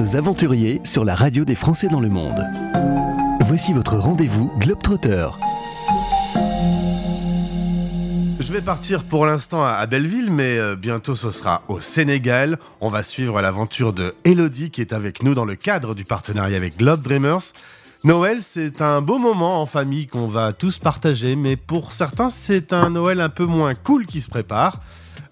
Aux 0.00 0.16
aventuriers 0.16 0.80
sur 0.84 1.04
la 1.04 1.14
radio 1.14 1.44
des 1.44 1.54
Français 1.54 1.88
dans 1.88 2.00
le 2.00 2.08
monde. 2.08 2.46
Voici 3.40 3.72
votre 3.72 3.96
rendez-vous 3.96 4.50
Globetrotter. 4.58 5.28
Je 8.40 8.52
vais 8.52 8.62
partir 8.62 9.04
pour 9.04 9.26
l'instant 9.26 9.64
à 9.64 9.84
Belleville, 9.86 10.30
mais 10.30 10.56
euh, 10.56 10.76
bientôt 10.76 11.14
ce 11.14 11.30
sera 11.30 11.62
au 11.68 11.80
Sénégal. 11.80 12.58
On 12.80 12.88
va 12.88 13.02
suivre 13.02 13.42
l'aventure 13.42 13.92
de 13.92 14.14
Elodie 14.24 14.70
qui 14.70 14.80
est 14.80 14.92
avec 14.92 15.22
nous 15.22 15.34
dans 15.34 15.44
le 15.44 15.56
cadre 15.56 15.94
du 15.94 16.04
partenariat 16.04 16.56
avec 16.56 16.78
Globe 16.78 17.02
Dreamers. 17.02 17.52
Noël, 18.04 18.38
c'est 18.40 18.80
un 18.82 19.02
beau 19.02 19.18
moment 19.18 19.60
en 19.60 19.66
famille 19.66 20.06
qu'on 20.06 20.26
va 20.26 20.52
tous 20.52 20.78
partager, 20.78 21.36
mais 21.36 21.56
pour 21.56 21.92
certains, 21.92 22.30
c'est 22.30 22.72
un 22.72 22.90
Noël 22.90 23.20
un 23.20 23.28
peu 23.28 23.44
moins 23.44 23.74
cool 23.74 24.06
qui 24.06 24.20
se 24.20 24.30
prépare. 24.30 24.80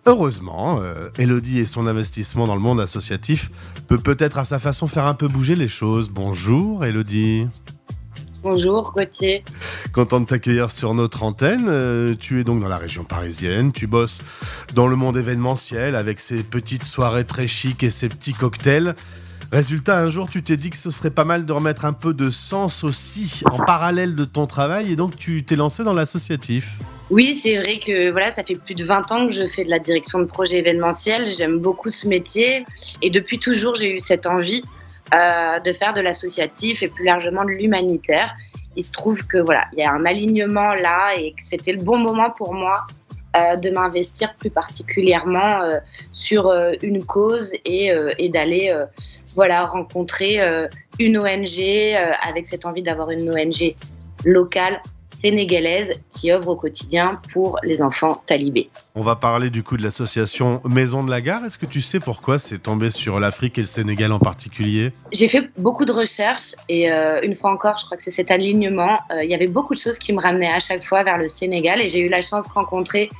Heureusement, 0.06 0.80
euh, 0.80 1.10
Elodie 1.18 1.58
et 1.58 1.66
son 1.66 1.86
investissement 1.86 2.46
dans 2.46 2.54
le 2.54 2.60
monde 2.60 2.80
associatif 2.80 3.50
peut 3.86 3.98
peut-être 3.98 4.38
à 4.38 4.44
sa 4.44 4.58
façon 4.58 4.86
faire 4.86 5.06
un 5.06 5.14
peu 5.14 5.28
bouger 5.28 5.56
les 5.56 5.68
choses. 5.68 6.10
Bonjour 6.10 6.84
Elodie. 6.84 7.46
Bonjour 8.42 8.92
Gauthier. 8.94 9.44
Content 9.92 10.20
de 10.20 10.24
t'accueillir 10.24 10.70
sur 10.70 10.94
notre 10.94 11.24
antenne. 11.24 11.66
Euh, 11.68 12.14
tu 12.18 12.40
es 12.40 12.44
donc 12.44 12.62
dans 12.62 12.68
la 12.68 12.78
région 12.78 13.04
parisienne. 13.04 13.70
Tu 13.70 13.86
bosses 13.86 14.22
dans 14.74 14.86
le 14.86 14.96
monde 14.96 15.18
événementiel 15.18 15.94
avec 15.94 16.20
ses 16.20 16.42
petites 16.42 16.84
soirées 16.84 17.26
très 17.26 17.46
chic 17.46 17.82
et 17.82 17.90
ses 17.90 18.08
petits 18.08 18.32
cocktails. 18.32 18.94
Résultat, 19.52 19.98
un 19.98 20.06
jour, 20.06 20.30
tu 20.30 20.44
t'es 20.44 20.56
dit 20.56 20.70
que 20.70 20.76
ce 20.76 20.92
serait 20.92 21.10
pas 21.10 21.24
mal 21.24 21.44
de 21.44 21.52
remettre 21.52 21.84
un 21.84 21.92
peu 21.92 22.14
de 22.14 22.30
sens 22.30 22.84
aussi 22.84 23.42
en 23.50 23.58
parallèle 23.58 24.14
de 24.14 24.24
ton 24.24 24.46
travail 24.46 24.92
et 24.92 24.96
donc 24.96 25.16
tu 25.16 25.44
t'es 25.44 25.56
lancé 25.56 25.82
dans 25.82 25.92
l'associatif. 25.92 26.78
Oui, 27.10 27.40
c'est 27.42 27.56
vrai 27.56 27.80
que 27.84 28.12
voilà, 28.12 28.32
ça 28.32 28.44
fait 28.44 28.54
plus 28.54 28.76
de 28.76 28.84
20 28.84 29.10
ans 29.10 29.26
que 29.26 29.32
je 29.32 29.48
fais 29.48 29.64
de 29.64 29.70
la 29.70 29.80
direction 29.80 30.20
de 30.20 30.26
projet 30.26 30.58
événementiel. 30.58 31.26
J'aime 31.26 31.58
beaucoup 31.58 31.90
ce 31.90 32.06
métier 32.06 32.64
et 33.02 33.10
depuis 33.10 33.40
toujours, 33.40 33.74
j'ai 33.74 33.92
eu 33.92 33.98
cette 33.98 34.24
envie 34.24 34.62
euh, 35.12 35.58
de 35.58 35.72
faire 35.72 35.94
de 35.94 36.00
l'associatif 36.00 36.84
et 36.84 36.86
plus 36.86 37.04
largement 37.04 37.44
de 37.44 37.50
l'humanitaire. 37.50 38.32
Il 38.76 38.84
se 38.84 38.92
trouve 38.92 39.26
que 39.26 39.38
voilà, 39.38 39.64
il 39.72 39.80
y 39.80 39.82
a 39.82 39.90
un 39.90 40.06
alignement 40.06 40.74
là 40.74 41.16
et 41.18 41.32
que 41.32 41.40
c'était 41.42 41.72
le 41.72 41.82
bon 41.82 41.98
moment 41.98 42.30
pour 42.30 42.54
moi 42.54 42.86
euh, 43.36 43.56
de 43.56 43.70
m'investir 43.70 44.32
plus 44.38 44.50
particulièrement 44.50 45.62
euh, 45.62 45.80
sur 46.12 46.52
une 46.82 47.04
cause 47.04 47.50
et 47.64 48.28
d'aller 48.32 48.72
voilà, 49.34 49.66
rencontrer 49.66 50.40
une 50.98 51.18
ONG 51.18 51.60
avec 52.22 52.46
cette 52.46 52.66
envie 52.66 52.82
d'avoir 52.82 53.10
une 53.10 53.30
ONG 53.30 53.74
locale 54.24 54.80
sénégalaise 55.20 55.92
qui 56.08 56.32
œuvre 56.32 56.48
au 56.48 56.56
quotidien 56.56 57.20
pour 57.32 57.58
les 57.62 57.82
enfants 57.82 58.22
talibés. 58.26 58.70
On 58.94 59.02
va 59.02 59.16
parler 59.16 59.50
du 59.50 59.62
coup 59.62 59.76
de 59.76 59.82
l'association 59.82 60.60
Maison 60.64 61.04
de 61.04 61.10
la 61.10 61.20
Gare. 61.20 61.44
Est-ce 61.44 61.58
que 61.58 61.66
tu 61.66 61.80
sais 61.80 62.00
pourquoi 62.00 62.38
c'est 62.38 62.58
tombé 62.58 62.90
sur 62.90 63.20
l'Afrique 63.20 63.58
et 63.58 63.62
le 63.62 63.66
Sénégal 63.66 64.12
en 64.12 64.18
particulier? 64.18 64.92
J'ai 65.12 65.28
fait 65.28 65.50
beaucoup 65.58 65.84
de 65.84 65.92
recherches 65.92 66.54
et 66.68 66.90
euh, 66.90 67.20
une 67.22 67.36
fois 67.36 67.52
encore, 67.52 67.76
je 67.78 67.84
crois 67.84 67.96
que 67.96 68.04
c'est 68.04 68.10
cet 68.10 68.30
alignement. 68.30 68.98
Euh, 69.10 69.22
il 69.22 69.30
y 69.30 69.34
avait 69.34 69.46
beaucoup 69.46 69.74
de 69.74 69.80
choses 69.80 69.98
qui 69.98 70.12
me 70.12 70.20
ramenaient 70.20 70.52
à 70.52 70.60
chaque 70.60 70.84
fois 70.84 71.02
vers 71.02 71.18
le 71.18 71.28
Sénégal 71.28 71.80
et 71.80 71.88
j'ai 71.88 72.00
eu 72.00 72.08
la 72.08 72.22
chance 72.22 72.48
de 72.48 72.52
rencontrer 72.52 73.10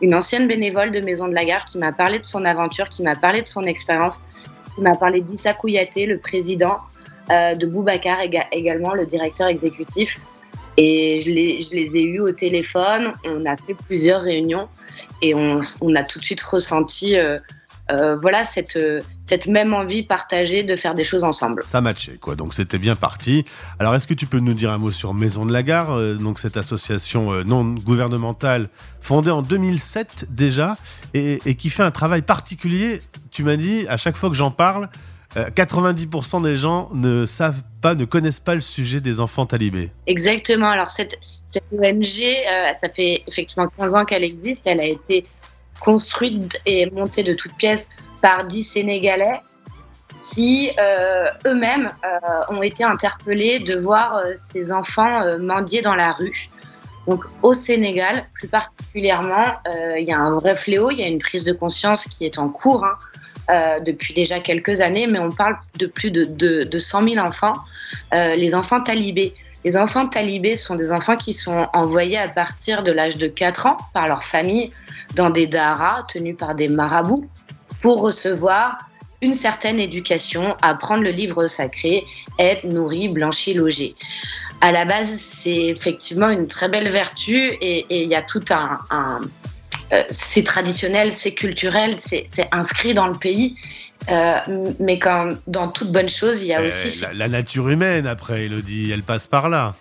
une 0.00 0.14
ancienne 0.14 0.48
bénévole 0.48 0.90
de 0.90 1.00
Maison 1.00 1.28
de 1.28 1.34
la 1.34 1.44
Gare 1.44 1.64
qui 1.64 1.78
m'a 1.78 1.92
parlé 1.92 2.18
de 2.18 2.24
son 2.24 2.44
aventure, 2.44 2.88
qui 2.88 3.02
m'a 3.02 3.14
parlé 3.14 3.42
de 3.42 3.46
son 3.46 3.62
expérience, 3.62 4.20
qui 4.74 4.80
m'a 4.80 4.96
parlé 4.96 5.20
d'Issa 5.20 5.54
Kouyaté, 5.54 6.06
le 6.06 6.18
président, 6.18 6.76
euh, 7.30 7.54
de 7.54 7.66
Boubacar 7.66 8.18
également, 8.52 8.94
le 8.94 9.06
directeur 9.06 9.48
exécutif. 9.48 10.18
Et 10.76 11.20
je 11.20 11.30
les, 11.30 11.96
ai 11.96 12.02
eus 12.02 12.20
au 12.20 12.32
téléphone, 12.32 13.12
on 13.24 13.44
a 13.44 13.56
fait 13.56 13.74
plusieurs 13.86 14.22
réunions 14.22 14.68
et 15.22 15.32
on, 15.34 15.60
on 15.80 15.94
a 15.94 16.02
tout 16.02 16.18
de 16.18 16.24
suite 16.24 16.42
ressenti 16.42 17.16
euh, 17.90 17.94
euh, 18.04 18.16
voilà 18.16 18.44
cette, 18.44 18.78
cette 19.20 19.46
même 19.46 19.74
envie 19.74 20.02
partagée 20.02 20.62
de 20.62 20.76
faire 20.76 20.94
des 20.94 21.04
choses 21.04 21.24
ensemble. 21.24 21.62
Ça 21.66 21.80
matchait 21.80 22.18
quoi, 22.18 22.34
donc 22.34 22.54
c'était 22.54 22.78
bien 22.78 22.96
parti. 22.96 23.44
Alors 23.78 23.94
est-ce 23.94 24.06
que 24.06 24.14
tu 24.14 24.26
peux 24.26 24.40
nous 24.40 24.54
dire 24.54 24.70
un 24.70 24.78
mot 24.78 24.90
sur 24.90 25.14
Maison 25.14 25.46
de 25.46 25.52
la 25.52 25.62
Gare, 25.62 25.92
euh, 25.92 26.14
donc 26.14 26.38
cette 26.38 26.56
association 26.56 27.32
euh, 27.32 27.44
non 27.44 27.64
gouvernementale 27.64 28.68
fondée 29.00 29.30
en 29.30 29.42
2007 29.42 30.26
déjà 30.30 30.76
et, 31.12 31.40
et 31.44 31.54
qui 31.54 31.70
fait 31.70 31.82
un 31.82 31.90
travail 31.90 32.22
particulier, 32.22 33.02
tu 33.30 33.44
m'as 33.44 33.56
dit, 33.56 33.86
à 33.88 33.96
chaque 33.96 34.16
fois 34.16 34.30
que 34.30 34.36
j'en 34.36 34.50
parle, 34.50 34.88
90% 35.36 36.42
des 36.42 36.56
gens 36.56 36.90
ne 36.94 37.26
savent 37.26 37.64
pas, 37.82 37.96
ne 37.96 38.04
connaissent 38.04 38.38
pas 38.38 38.54
le 38.54 38.60
sujet 38.60 39.00
des 39.00 39.20
enfants 39.20 39.46
talibés. 39.46 39.90
Exactement. 40.06 40.70
Alors, 40.70 40.90
cette, 40.90 41.18
cette 41.54 41.64
ONG, 41.72 42.22
euh, 42.22 42.72
ça 42.80 42.88
fait 42.88 43.22
effectivement 43.26 43.68
15 43.78 43.94
ans 43.94 44.04
qu'elle 44.04 44.24
existe. 44.24 44.62
Elle 44.64 44.80
a 44.80 44.86
été 44.86 45.26
construite 45.84 46.58
et 46.66 46.90
montée 46.90 47.22
de 47.22 47.34
toutes 47.34 47.54
pièces 47.54 47.88
par 48.22 48.44
10 48.46 48.64
Sénégalais 48.64 49.40
qui 50.32 50.70
euh, 50.78 51.26
eux-mêmes 51.46 51.90
euh, 52.04 52.54
ont 52.54 52.62
été 52.62 52.82
interpellés 52.82 53.58
de 53.60 53.76
voir 53.76 54.16
euh, 54.16 54.32
ces 54.36 54.72
enfants 54.72 55.38
mendier 55.38 55.82
dans 55.82 55.94
la 55.94 56.12
rue. 56.12 56.48
Donc 57.06 57.24
au 57.42 57.52
Sénégal, 57.52 58.26
plus 58.32 58.48
particulièrement, 58.48 59.56
il 59.98 60.04
y 60.04 60.12
a 60.12 60.18
un 60.18 60.32
vrai 60.38 60.56
fléau, 60.56 60.90
il 60.90 61.00
y 61.00 61.02
a 61.02 61.06
une 61.06 61.18
prise 61.18 61.44
de 61.44 61.52
conscience 61.52 62.06
qui 62.06 62.24
est 62.24 62.38
en 62.38 62.48
cours. 62.48 62.82
Hein. 62.82 63.80
Depuis 63.84 64.14
déjà 64.14 64.40
quelques 64.40 64.80
années, 64.80 65.06
mais 65.06 65.18
on 65.18 65.30
parle 65.30 65.58
de 65.76 65.84
plus 65.86 66.10
de, 66.10 66.24
de, 66.24 66.64
de 66.64 66.78
100 66.78 67.10
000 67.10 67.18
enfants, 67.26 67.56
les 68.10 68.54
enfants 68.54 68.80
talibés. 68.80 69.34
Les 69.64 69.76
enfants 69.76 70.06
talibés 70.06 70.56
sont 70.56 70.74
des 70.74 70.92
enfants 70.92 71.16
qui 71.16 71.32
sont 71.32 71.68
envoyés 71.72 72.18
à 72.18 72.28
partir 72.28 72.82
de 72.82 72.92
l'âge 72.92 73.16
de 73.16 73.28
4 73.28 73.66
ans 73.66 73.78
par 73.94 74.06
leur 74.06 74.24
famille 74.24 74.70
dans 75.14 75.30
des 75.30 75.46
daras 75.46 76.02
tenus 76.12 76.36
par 76.36 76.54
des 76.54 76.68
marabouts 76.68 77.26
pour 77.80 78.02
recevoir 78.02 78.78
une 79.22 79.34
certaine 79.34 79.80
éducation, 79.80 80.54
apprendre 80.60 81.02
le 81.02 81.10
livre 81.10 81.48
sacré, 81.48 82.04
être 82.38 82.64
nourri, 82.64 83.08
blanchi, 83.08 83.54
logé. 83.54 83.94
À 84.60 84.70
la 84.70 84.84
base, 84.84 85.18
c'est 85.18 85.66
effectivement 85.66 86.28
une 86.28 86.46
très 86.46 86.68
belle 86.68 86.90
vertu 86.90 87.36
et 87.60 87.86
il 88.02 88.08
y 88.08 88.14
a 88.14 88.22
tout 88.22 88.44
un, 88.50 88.78
un 88.90 89.20
c'est 90.10 90.42
traditionnel, 90.44 91.12
c'est 91.12 91.34
culturel, 91.34 91.96
c'est 91.98 92.26
inscrit 92.52 92.94
dans 92.94 93.06
le 93.08 93.16
pays. 93.18 93.56
Euh, 94.10 94.72
mais 94.80 94.98
comme 94.98 95.40
dans 95.46 95.68
toute 95.68 95.90
bonne 95.90 96.08
chose, 96.10 96.42
il 96.42 96.48
y 96.48 96.52
a 96.52 96.60
Euh, 96.60 96.68
aussi. 96.68 97.00
la, 97.00 97.14
la 97.14 97.28
nature 97.28 97.68
humaine 97.70 98.06
après, 98.06 98.44
Elodie, 98.44 98.90
elle 98.92 99.02
passe 99.02 99.26
par 99.26 99.48
là. 99.48 99.74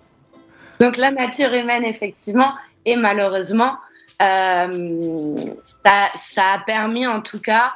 Donc 0.80 0.96
la 0.96 1.10
nature 1.10 1.52
humaine, 1.52 1.84
effectivement, 1.84 2.52
et 2.84 2.96
malheureusement, 2.96 3.76
euh, 4.22 5.52
ça, 5.84 6.08
ça 6.32 6.42
a 6.54 6.58
permis 6.64 7.06
en 7.06 7.20
tout 7.22 7.40
cas 7.40 7.72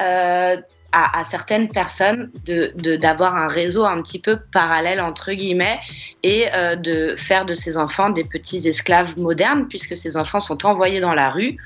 euh, 0.00 0.56
à, 0.92 1.24
certaines 1.30 1.68
personnes 1.70 2.30
de 2.44 2.72
de- 2.76 2.96
d'avoir 2.96 3.36
un 3.36 3.48
réseau 3.48 3.84
un 3.84 4.02
petit 4.02 4.20
peu 4.20 4.38
parallèle 4.52 5.00
entre 5.00 5.32
guillemets 5.32 5.80
et 6.22 6.52
euh, 6.54 6.76
de 6.76 7.14
faire 7.16 7.44
de 7.46 7.54
ces 7.54 7.78
enfants 7.78 8.10
des 8.10 8.24
petits 8.24 8.68
esclaves 8.68 9.18
modernes 9.18 9.66
puisque 9.68 9.96
ces 9.96 10.16
enfants 10.16 10.40
sont 10.40 10.66
envoyés 10.66 11.00
dans 11.00 11.14
la 11.14 11.30
rue, 11.30 11.56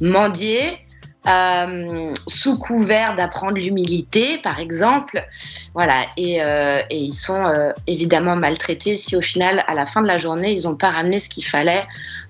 mendier. 0.00 0.78
Euh, 1.26 2.14
sous 2.26 2.58
couvert 2.58 3.14
d'apprendre 3.14 3.56
l'humilité, 3.56 4.38
par 4.38 4.58
exemple, 4.58 5.24
voilà, 5.72 6.06
et, 6.16 6.42
euh, 6.42 6.80
et 6.90 6.98
ils 6.98 7.14
sont 7.14 7.44
euh, 7.44 7.70
évidemment 7.86 8.34
maltraités 8.34 8.96
si 8.96 9.14
au 9.14 9.20
final, 9.20 9.62
à 9.68 9.74
la 9.74 9.86
fin 9.86 10.02
de 10.02 10.08
la 10.08 10.18
journée, 10.18 10.52
ils 10.52 10.64
n'ont 10.64 10.74
pas 10.74 10.90
ramené 10.90 11.20
ce 11.20 11.28
qu'il 11.28 11.44
fallait 11.44 11.84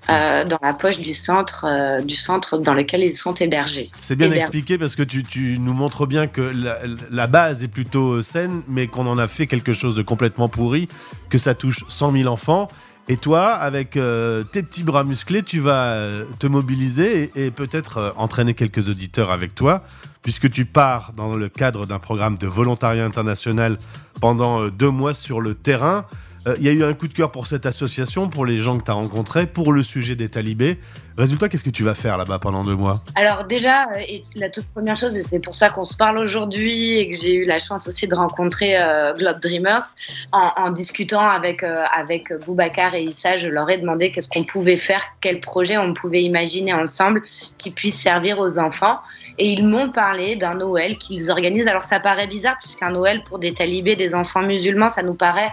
dans 0.09 0.59
la 0.61 0.75
poche 0.75 0.99
du 0.99 1.15
centre, 1.15 2.03
du 2.03 2.17
centre 2.17 2.59
dans 2.59 2.75
lequel 2.75 3.03
ils 3.03 3.15
sont 3.15 3.35
hébergés. 3.35 3.89
C'est 4.01 4.17
bien 4.17 4.33
expliqué 4.33 4.77
parce 4.77 4.97
que 4.97 5.05
tu, 5.05 5.23
tu 5.23 5.59
nous 5.61 5.73
montres 5.73 6.09
bien 6.09 6.27
que 6.27 6.41
la, 6.41 6.79
la 7.09 7.27
base 7.29 7.63
est 7.63 7.69
plutôt 7.69 8.21
saine, 8.21 8.63
mais 8.67 8.89
qu'on 8.89 9.07
en 9.07 9.17
a 9.17 9.29
fait 9.29 9.47
quelque 9.47 9.73
chose 9.73 9.95
de 9.95 10.03
complètement 10.03 10.49
pourri, 10.49 10.89
que 11.31 11.39
ça 11.39 11.55
touche 11.55 11.85
100 11.89 12.13
000 12.13 12.29
enfants. 12.29 12.69
Et 13.09 13.17
toi, 13.17 13.49
avec 13.49 13.97
euh, 13.97 14.45
tes 14.45 14.63
petits 14.63 14.85
bras 14.85 15.03
musclés, 15.03 15.43
tu 15.43 15.59
vas 15.59 15.95
euh, 15.95 16.25
te 16.39 16.47
mobiliser 16.47 17.33
et, 17.35 17.51
peut-être 17.51 17.99
euh, 17.99 18.11
entraîner 18.17 18.55
quelques 18.55 18.89
auditeurs 18.89 19.33
avec 19.33 19.57
toi, 19.57 19.83
puisque 20.23 20.49
tu 20.49 20.67
pars 20.67 21.13
dans 21.13 21.35
le 21.35 21.49
cadre 21.49 21.85
d'un 21.85 21.99
programme 21.99 22.37
de 22.37 22.47
volontariat 22.47 23.05
international 23.05 23.79
pendant 24.21 24.69
deux 24.69 24.91
mois 24.91 25.15
sur 25.15 25.41
le 25.41 25.55
terrain. 25.55 26.07
Euh, 26.47 26.57
Il 26.59 26.65
y 26.65 26.69
a 26.69 26.73
eu 26.73 26.83
un 26.83 26.93
coup 26.93 27.09
de 27.09 27.13
cœur 27.13 27.31
pour 27.31 27.47
cette 27.47 27.67
association, 27.67 28.29
pour 28.29 28.47
les 28.47 28.59
gens 28.59 28.79
que 28.79 28.85
tu 28.85 28.91
as 28.91 28.95
rencontrés, 28.95 29.47
pour 29.47 29.73
le 29.73 29.83
sujet 29.83 30.17
des 30.17 30.29
talibés. 30.29 30.79
Résultat, 31.17 31.49
qu'est-ce 31.49 31.65
que 31.65 31.71
tu 31.71 31.83
vas 31.85 31.95
faire 31.95 32.17
là-bas 32.17 32.39
pendant 32.39 32.65
deux 32.65 32.75
mois? 32.75 33.03
Alors 33.15 33.45
déjà, 33.45 33.85
euh, 33.93 34.19
la 34.35 34.49
toute 34.49 34.67
première 34.69 34.97
chose, 34.97 35.15
et 35.17 35.25
c'est 35.29 35.41
pour 35.41 35.55
ça 35.55 35.71
qu'on 35.71 35.85
se 35.85 35.97
parle 35.97 36.19
aujourd'hui 36.19 36.99
et 36.99 37.11
que 37.11 37.17
j'ai 37.17 37.35
eu 37.35 37.45
la 37.45 37.59
chance 37.59 37.87
aussi 37.87 38.09
de 38.09 38.15
rencontrer 38.15 38.77
euh, 38.77 39.15
Globe 39.15 39.41
Dreamers, 39.41 39.85
en, 40.33 40.71
discutant 40.71 41.29
avec, 41.29 41.63
avec 41.63 42.33
Boubacar 42.45 42.95
et 42.95 43.05
Issa, 43.05 43.37
je 43.37 43.49
leur 43.49 43.69
ai 43.69 43.79
demandé 43.79 44.11
qu'est-ce 44.11 44.29
qu'on 44.29 44.45
pouvait 44.45 44.79
faire, 44.79 45.03
quel 45.21 45.41
projet 45.41 45.77
on 45.77 45.93
pouvait 45.93 46.23
imaginer 46.23 46.73
ensemble 46.73 47.23
qui 47.59 47.71
puisse 47.71 48.01
servir 48.01 48.39
aux 48.39 48.59
enfants. 48.59 48.99
Et 49.39 49.53
ils 49.53 49.67
m'ont 49.67 49.91
parlé 49.91 50.37
d'un 50.37 50.55
Noël 50.55 50.97
qu'ils 50.97 51.31
organisent. 51.31 51.69
Alors 51.69 51.85
ça 51.85 52.01
paraît 52.01 52.27
bizarre, 52.27 52.57
puisqu'un 52.61 52.91
Noël 52.91 53.23
pour 53.29 53.39
des 53.39 53.53
talibés, 53.53 53.97
des 53.97 54.15
enfants 54.15 54.43
musulmans, 54.43 54.89
ça 54.89 55.03
nous 55.03 55.15
paraît 55.15 55.53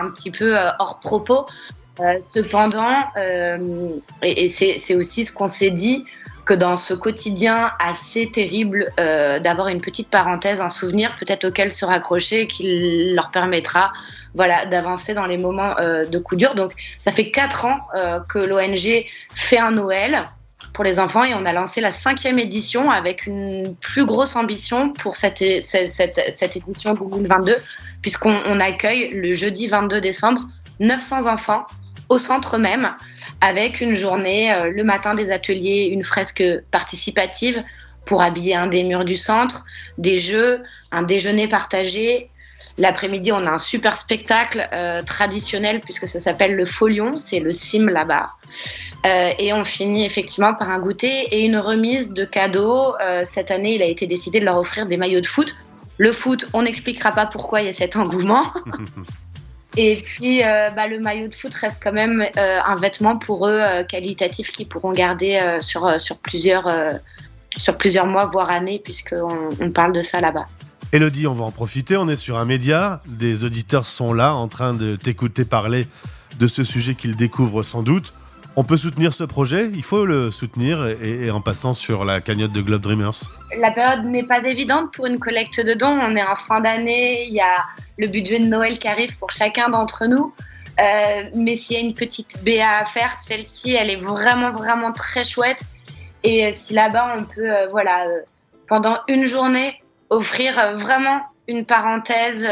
un 0.00 0.10
petit 0.10 0.30
peu 0.30 0.56
euh, 0.56 0.70
hors 0.78 1.00
propos. 1.00 1.46
Euh, 2.00 2.18
cependant, 2.24 3.04
euh, 3.16 3.88
et, 4.22 4.46
et 4.46 4.48
c'est 4.48 4.94
aussi 4.96 5.24
ce 5.24 5.32
qu'on 5.32 5.48
s'est 5.48 5.70
dit, 5.70 6.04
que 6.44 6.52
dans 6.52 6.76
ce 6.76 6.92
quotidien 6.92 7.70
assez 7.78 8.30
terrible, 8.30 8.92
d'avoir 8.98 9.68
une 9.68 9.80
petite 9.80 10.10
parenthèse, 10.10 10.60
un 10.60 10.68
souvenir 10.68 11.16
peut-être 11.18 11.46
auquel 11.46 11.72
se 11.72 11.86
raccrocher 11.86 12.46
qui 12.46 13.14
leur 13.14 13.30
permettra 13.30 13.94
voilà, 14.34 14.66
d'avancer 14.66 15.14
dans 15.14 15.24
les 15.24 15.38
moments 15.38 15.74
de 15.74 16.18
coup 16.18 16.36
dur. 16.36 16.54
Donc 16.54 16.74
ça 17.02 17.12
fait 17.12 17.30
quatre 17.30 17.64
ans 17.64 17.78
que 18.28 18.38
l'ONG 18.38 19.06
fait 19.34 19.58
un 19.58 19.70
Noël 19.70 20.28
pour 20.74 20.84
les 20.84 21.00
enfants 21.00 21.24
et 21.24 21.34
on 21.34 21.46
a 21.46 21.52
lancé 21.52 21.80
la 21.80 21.92
cinquième 21.92 22.38
édition 22.38 22.90
avec 22.90 23.26
une 23.26 23.74
plus 23.76 24.04
grosse 24.04 24.36
ambition 24.36 24.92
pour 24.92 25.16
cette, 25.16 25.42
cette, 25.62 26.20
cette, 26.30 26.56
édition 26.56 26.94
2022 26.94 27.56
puisqu'on 28.02 28.60
accueille 28.60 29.10
le 29.14 29.32
jeudi 29.32 29.68
22 29.68 30.00
décembre 30.00 30.42
900 30.80 31.26
enfants 31.26 31.64
au 32.08 32.18
centre 32.18 32.58
même 32.58 32.90
avec 33.40 33.80
une 33.80 33.94
journée, 33.94 34.52
euh, 34.52 34.70
le 34.70 34.84
matin 34.84 35.14
des 35.14 35.30
ateliers, 35.30 35.88
une 35.90 36.02
fresque 36.02 36.44
participative 36.70 37.62
pour 38.04 38.22
habiller 38.22 38.54
un 38.54 38.66
des 38.66 38.82
murs 38.82 39.04
du 39.04 39.16
centre, 39.16 39.64
des 39.96 40.18
jeux, 40.18 40.62
un 40.92 41.02
déjeuner 41.02 41.48
partagé. 41.48 42.30
L'après-midi, 42.78 43.32
on 43.32 43.46
a 43.46 43.50
un 43.50 43.58
super 43.58 43.96
spectacle 43.96 44.68
euh, 44.72 45.02
traditionnel 45.02 45.80
puisque 45.80 46.06
ça 46.06 46.20
s'appelle 46.20 46.56
le 46.56 46.64
Folion, 46.64 47.18
c'est 47.18 47.40
le 47.40 47.52
sim 47.52 47.86
là-bas. 47.86 48.26
Euh, 49.04 49.32
et 49.38 49.52
on 49.52 49.64
finit 49.64 50.04
effectivement 50.04 50.54
par 50.54 50.70
un 50.70 50.78
goûter 50.78 51.28
et 51.30 51.44
une 51.44 51.58
remise 51.58 52.10
de 52.10 52.24
cadeaux. 52.24 52.94
cette 53.24 53.50
année, 53.50 53.74
il 53.74 53.82
a 53.82 53.86
été 53.86 54.06
décidé 54.06 54.40
de 54.40 54.44
leur 54.44 54.58
offrir 54.58 54.86
des 54.86 54.96
maillots 54.96 55.20
de 55.20 55.26
foot. 55.26 55.54
Le 55.98 56.12
foot, 56.12 56.48
on 56.52 56.62
n'expliquera 56.62 57.12
pas 57.12 57.26
pourquoi 57.26 57.60
il 57.60 57.66
y 57.66 57.68
a 57.68 57.72
cet 57.72 57.96
engouement. 57.96 58.44
Et 59.76 59.96
puis, 59.96 60.42
euh, 60.42 60.70
bah, 60.70 60.86
le 60.86 61.00
maillot 61.00 61.28
de 61.28 61.34
foot 61.34 61.52
reste 61.54 61.78
quand 61.82 61.92
même 61.92 62.24
euh, 62.36 62.58
un 62.64 62.76
vêtement 62.76 63.18
pour 63.18 63.48
eux 63.48 63.58
euh, 63.58 63.84
qualitatif 63.84 64.52
qu'ils 64.52 64.68
pourront 64.68 64.92
garder 64.92 65.58
sur, 65.60 66.00
sur, 66.00 66.16
plusieurs, 66.18 66.68
sur 67.56 67.76
plusieurs 67.76 68.06
mois, 68.06 68.26
voire 68.26 68.50
années, 68.50 68.80
puisqu'on 68.82 69.50
on 69.60 69.70
parle 69.70 69.92
de 69.92 70.02
ça 70.02 70.20
là-bas. 70.20 70.46
Elodie, 70.92 71.26
on 71.26 71.34
va 71.34 71.44
en 71.44 71.50
profiter. 71.50 71.96
On 71.96 72.06
est 72.06 72.16
sur 72.16 72.38
un 72.38 72.44
média. 72.44 73.02
Des 73.06 73.44
auditeurs 73.44 73.86
sont 73.86 74.12
là 74.12 74.34
en 74.34 74.46
train 74.46 74.74
de 74.74 74.94
t'écouter 74.94 75.44
parler 75.44 75.88
de 76.38 76.46
ce 76.46 76.62
sujet 76.62 76.94
qu'ils 76.94 77.16
découvrent 77.16 77.64
sans 77.64 77.82
doute. 77.82 78.14
On 78.56 78.62
peut 78.62 78.76
soutenir 78.76 79.12
ce 79.12 79.24
projet, 79.24 79.68
il 79.74 79.82
faut 79.82 80.06
le 80.06 80.30
soutenir 80.30 80.86
et, 80.86 81.28
en 81.32 81.40
passant 81.40 81.74
sur 81.74 82.04
la 82.04 82.20
cagnotte 82.20 82.52
de 82.52 82.60
Globe 82.60 82.82
Dreamers. 82.82 83.14
La 83.58 83.72
période 83.72 84.04
n'est 84.04 84.22
pas 84.22 84.38
évidente 84.38 84.94
pour 84.94 85.06
une 85.06 85.18
collecte 85.18 85.58
de 85.58 85.74
dons. 85.74 85.98
On 86.00 86.14
est 86.14 86.22
en 86.22 86.36
fin 86.36 86.60
d'année, 86.60 87.26
il 87.26 87.34
y 87.34 87.40
a 87.40 87.64
le 87.98 88.06
budget 88.06 88.38
de 88.38 88.44
Noël 88.44 88.78
qui 88.78 88.86
arrive 88.86 89.16
pour 89.18 89.32
chacun 89.32 89.70
d'entre 89.70 90.06
nous. 90.06 90.32
Euh, 90.78 91.30
mais 91.34 91.56
s'il 91.56 91.76
y 91.76 91.80
a 91.80 91.82
une 91.82 91.94
petite 91.94 92.44
BA 92.44 92.78
à 92.78 92.84
faire, 92.86 93.16
celle-ci, 93.20 93.74
elle 93.74 93.90
est 93.90 94.00
vraiment, 94.00 94.52
vraiment 94.52 94.92
très 94.92 95.24
chouette. 95.24 95.62
Et 96.22 96.46
euh, 96.46 96.50
si 96.52 96.74
là-bas, 96.74 97.16
on 97.18 97.24
peut, 97.24 97.52
euh, 97.52 97.66
voilà, 97.70 98.06
pendant 98.68 98.98
une 99.08 99.26
journée, 99.26 99.82
offrir 100.10 100.76
vraiment 100.76 101.22
une 101.48 101.66
parenthèse, 101.66 102.46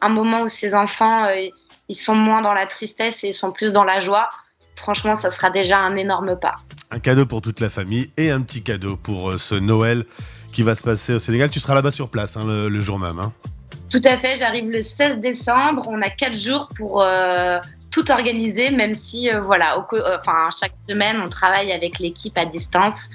un 0.00 0.08
moment 0.08 0.42
où 0.42 0.48
ces 0.48 0.76
enfants, 0.76 1.26
ils 1.88 1.94
sont 1.94 2.14
moins 2.14 2.40
dans 2.40 2.54
la 2.54 2.66
tristesse 2.66 3.24
et 3.24 3.28
ils 3.28 3.34
sont 3.34 3.50
plus 3.50 3.72
dans 3.72 3.84
la 3.84 4.00
joie, 4.00 4.30
franchement, 4.80 5.14
ça 5.14 5.30
sera 5.30 5.50
déjà 5.50 5.78
un 5.78 5.96
énorme 5.96 6.38
pas. 6.38 6.56
Un 6.90 6.98
cadeau 6.98 7.26
pour 7.26 7.40
toute 7.40 7.60
la 7.60 7.70
famille 7.70 8.10
et 8.16 8.30
un 8.30 8.42
petit 8.42 8.62
cadeau 8.62 8.96
pour 8.96 9.38
ce 9.38 9.54
Noël 9.54 10.04
qui 10.52 10.62
va 10.62 10.74
se 10.74 10.82
passer 10.82 11.14
au 11.14 11.18
Sénégal. 11.18 11.50
Tu 11.50 11.60
seras 11.60 11.74
là-bas 11.74 11.90
sur 11.90 12.08
place 12.08 12.36
hein, 12.36 12.44
le, 12.46 12.80
jour 12.80 12.98
même. 12.98 13.18
Hein. 13.18 13.32
Tout 13.90 14.02
à 14.04 14.16
fait, 14.16 14.36
j'arrive 14.36 14.70
le 14.70 14.82
16 14.82 15.18
décembre. 15.18 15.86
On 15.88 16.02
a 16.02 16.10
quatre 16.10 16.36
jours 16.36 16.68
pour 16.76 17.02
euh, 17.02 17.58
tout 17.90 18.10
organiser, 18.10 18.70
même 18.70 18.94
si, 18.94 19.30
euh, 19.30 19.40
voilà, 19.40 19.76
euh, 19.92 20.18
enfin, 20.20 20.48
chaque 20.58 20.74
semaine, 20.88 21.20
on 21.20 21.28
travaille 21.28 21.72
avec 21.72 21.98
l'équipe 21.98 22.36
à 22.36 22.46
distance. 22.46 23.10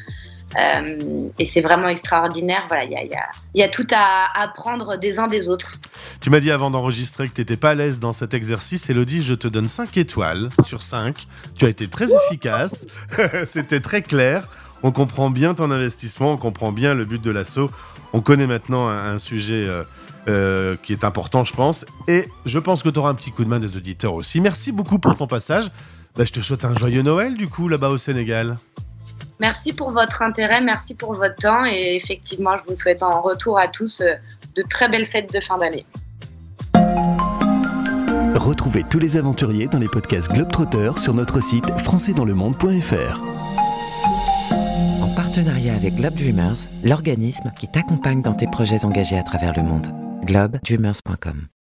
Et 0.58 1.46
c'est 1.46 1.62
vraiment 1.62 1.90
extraordinaire. 1.90 2.64
Voilà, 2.68 2.86
il 2.86 3.10
y 3.56 3.64
a, 3.64 3.70
tout 3.70 3.88
à 3.92 4.28
apprendre 4.42 4.98
des 4.98 5.18
uns 5.20 5.28
des 5.28 5.50
autres. 5.50 5.78
Tu 6.22 6.30
m'as 6.30 6.40
dit 6.40 6.52
avant 6.52 6.72
d'enregistrer 6.72 7.28
que 7.28 7.34
tu 7.34 7.42
n'étais 7.42 7.58
pas 7.58 7.72
à 7.72 7.76
l'aise 7.76 8.00
dans 8.00 8.14
cet 8.14 8.34
exercice. 8.34 8.90
Elodie, 8.90 9.22
je 9.22 9.34
te 9.34 9.48
donne 9.48 9.68
5 9.68 9.98
étoiles 9.98 10.50
sur 10.64 10.82
5. 10.82 11.26
Tu 11.56 11.66
as 11.66 11.70
été 11.70 11.88
très 11.88 12.14
efficace. 12.14 12.88
C'était 13.46 13.82
très 13.82 14.02
clair. 14.02 14.48
On 14.84 14.92
comprend 14.92 15.30
bien 15.30 15.54
ton 15.56 15.72
investissement, 15.72 16.34
on 16.34 16.38
comprend 16.38 16.72
bien 16.72 16.94
le 16.94 17.06
but 17.06 17.22
de 17.22 17.32
l'assaut. 17.32 17.72
On 18.14 18.22
connaît 18.22 18.48
maintenant 18.48 18.88
un, 18.88 19.18
sujet 19.18 19.68
euh, 20.28 20.76
qui 20.84 20.94
est 20.94 21.04
important, 21.04 21.44
je 21.44 21.54
pense. 21.54 21.86
Et 22.08 22.30
je 22.46 22.60
pense 22.60 22.84
que 22.84 22.90
tu 22.90 23.00
auras 23.00 23.10
un 23.10 23.16
petit 23.16 23.32
coup 23.32 23.44
de 23.44 23.50
main 23.50 23.60
des 23.60 23.78
auditeurs 23.78 24.14
aussi. 24.14 24.42
Merci 24.42 24.72
beaucoup 24.72 25.00
pour 25.00 25.18
ton 25.18 25.28
passage. 25.28 25.66
Bah, 26.16 26.24
je 26.24 26.32
te 26.32 26.40
souhaite 26.40 26.64
un 26.66 26.76
joyeux 26.76 27.02
Noël, 27.02 27.36
du 27.36 27.50
coup, 27.50 27.68
là-bas 27.68 27.90
au 27.90 27.98
Sénégal. 27.98 28.58
Merci 29.40 29.74
pour 29.74 29.92
votre 29.92 30.22
intérêt, 30.22 30.62
merci 30.62 30.94
pour 30.94 31.14
votre 31.14 31.36
temps. 31.36 31.66
Et 31.66 32.00
effectivement, 32.02 32.58
je 32.58 32.72
vous 32.72 32.76
souhaite 32.78 33.04
en 33.04 33.22
retour 33.22 33.60
à 33.60 33.68
tous 33.68 34.02
euh, 34.02 34.16
de 34.56 34.64
très 34.64 34.88
belles 34.88 35.08
fêtes 35.08 35.34
de 35.34 35.40
fin 35.40 35.58
d'année. 35.58 35.86
Retrouvez 38.36 38.84
tous 38.84 39.00
les 39.00 39.18
aventuriers 39.18 39.68
dans 39.68 39.80
les 39.80 39.88
podcasts 39.88 40.32
Globetrotter 40.32 40.92
sur 40.98 41.14
notre 41.14 41.42
site 41.42 41.68
françaisdanslemonde.fr. 41.80 43.22
En 45.02 45.16
partenariat 45.16 45.74
avec 45.74 45.96
Globe 45.96 46.16
Dreamers, 46.16 46.70
l'organisme 46.84 47.52
qui 47.58 47.68
t'accompagne 47.68 48.22
dans 48.22 48.34
tes 48.34 48.48
projets 48.48 48.86
engagés 48.86 49.18
à 49.18 49.24
travers 49.24 49.54
le 49.56 49.64
monde 49.64 49.88
globedreamers.com. 50.26 51.48